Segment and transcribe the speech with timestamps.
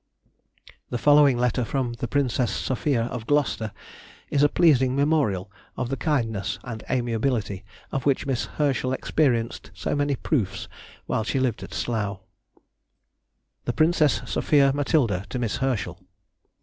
[0.89, 3.71] _]The following letter from the Princess Sophia of Gloucester
[4.31, 9.95] is a pleasing memorial of the kindness and amiability of which Miss Herschel experienced so
[9.95, 10.67] many proofs
[11.05, 12.21] while she lived at Slough:—
[13.65, 16.01] THE PRINCESS SOPHIA MATILDA TO MISS HERSCHEL.